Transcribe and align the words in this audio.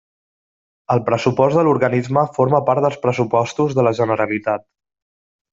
El 0.93 1.01
pressupost 1.09 1.59
de 1.59 1.65
l'organisme 1.67 2.25
forma 2.39 2.63
part 2.71 2.87
dels 2.87 2.97
Pressupostos 3.05 3.79
de 3.81 3.89
la 3.89 3.97
Generalitat. 4.03 4.69